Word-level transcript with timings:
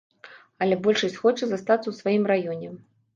Але 0.65 0.77
большасць 0.87 1.19
хоча 1.25 1.49
застацца 1.51 1.83
ў 1.89 1.93
сваім 1.99 2.23
раёне. 2.33 2.71